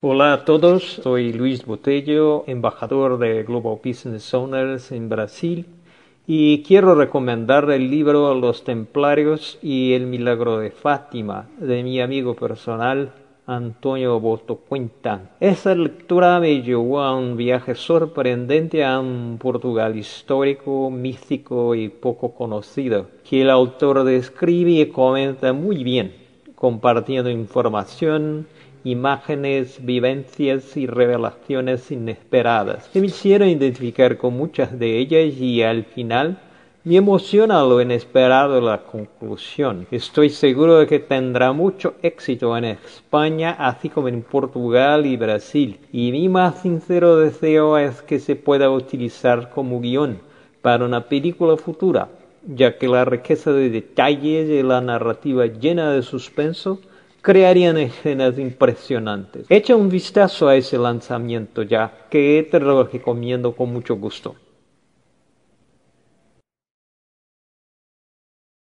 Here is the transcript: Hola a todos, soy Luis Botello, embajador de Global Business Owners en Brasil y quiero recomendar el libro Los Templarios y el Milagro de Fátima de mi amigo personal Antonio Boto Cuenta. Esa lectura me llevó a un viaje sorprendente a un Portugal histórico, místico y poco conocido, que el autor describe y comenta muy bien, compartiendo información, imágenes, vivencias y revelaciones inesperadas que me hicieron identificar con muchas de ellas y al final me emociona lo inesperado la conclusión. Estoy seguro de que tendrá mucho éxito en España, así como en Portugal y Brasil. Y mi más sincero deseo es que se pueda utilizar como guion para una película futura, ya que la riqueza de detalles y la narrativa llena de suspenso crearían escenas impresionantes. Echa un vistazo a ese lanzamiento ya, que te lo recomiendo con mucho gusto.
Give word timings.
Hola 0.00 0.32
a 0.32 0.44
todos, 0.44 1.00
soy 1.02 1.32
Luis 1.32 1.66
Botello, 1.66 2.44
embajador 2.46 3.18
de 3.18 3.42
Global 3.42 3.80
Business 3.84 4.32
Owners 4.32 4.92
en 4.92 5.08
Brasil 5.08 5.66
y 6.24 6.62
quiero 6.62 6.94
recomendar 6.94 7.68
el 7.72 7.90
libro 7.90 8.32
Los 8.36 8.62
Templarios 8.62 9.58
y 9.60 9.94
el 9.94 10.06
Milagro 10.06 10.60
de 10.60 10.70
Fátima 10.70 11.48
de 11.58 11.82
mi 11.82 12.00
amigo 12.00 12.36
personal 12.36 13.12
Antonio 13.44 14.20
Boto 14.20 14.54
Cuenta. 14.54 15.32
Esa 15.40 15.74
lectura 15.74 16.38
me 16.38 16.62
llevó 16.62 17.00
a 17.00 17.16
un 17.16 17.36
viaje 17.36 17.74
sorprendente 17.74 18.84
a 18.84 19.00
un 19.00 19.36
Portugal 19.40 19.96
histórico, 19.96 20.90
místico 20.90 21.74
y 21.74 21.88
poco 21.88 22.34
conocido, 22.34 23.08
que 23.28 23.42
el 23.42 23.50
autor 23.50 24.04
describe 24.04 24.70
y 24.70 24.86
comenta 24.86 25.52
muy 25.52 25.82
bien, 25.82 26.14
compartiendo 26.54 27.30
información, 27.30 28.46
imágenes, 28.84 29.84
vivencias 29.84 30.76
y 30.76 30.86
revelaciones 30.86 31.90
inesperadas 31.90 32.88
que 32.88 33.00
me 33.00 33.06
hicieron 33.06 33.48
identificar 33.48 34.16
con 34.16 34.34
muchas 34.34 34.78
de 34.78 34.98
ellas 34.98 35.34
y 35.38 35.62
al 35.62 35.84
final 35.84 36.38
me 36.84 36.96
emociona 36.96 37.62
lo 37.64 37.82
inesperado 37.82 38.62
la 38.62 38.78
conclusión. 38.78 39.86
Estoy 39.90 40.30
seguro 40.30 40.78
de 40.78 40.86
que 40.86 41.00
tendrá 41.00 41.52
mucho 41.52 41.96
éxito 42.02 42.56
en 42.56 42.64
España, 42.64 43.56
así 43.58 43.90
como 43.90 44.08
en 44.08 44.22
Portugal 44.22 45.04
y 45.04 45.18
Brasil. 45.18 45.80
Y 45.92 46.12
mi 46.12 46.30
más 46.30 46.62
sincero 46.62 47.16
deseo 47.16 47.76
es 47.76 48.00
que 48.00 48.18
se 48.18 48.36
pueda 48.36 48.70
utilizar 48.70 49.50
como 49.50 49.80
guion 49.80 50.20
para 50.62 50.86
una 50.86 51.08
película 51.08 51.56
futura, 51.56 52.08
ya 52.46 52.78
que 52.78 52.88
la 52.88 53.04
riqueza 53.04 53.52
de 53.52 53.68
detalles 53.68 54.48
y 54.48 54.62
la 54.62 54.80
narrativa 54.80 55.44
llena 55.44 55.92
de 55.92 56.02
suspenso 56.02 56.80
crearían 57.22 57.78
escenas 57.78 58.38
impresionantes. 58.38 59.46
Echa 59.48 59.76
un 59.76 59.88
vistazo 59.88 60.48
a 60.48 60.56
ese 60.56 60.78
lanzamiento 60.78 61.62
ya, 61.62 62.06
que 62.10 62.46
te 62.50 62.60
lo 62.60 62.84
recomiendo 62.84 63.54
con 63.54 63.72
mucho 63.72 63.96
gusto. 63.96 64.34